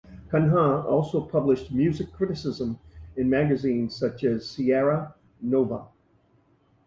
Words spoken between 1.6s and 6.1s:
music criticism in magazines such as "Seara Nova".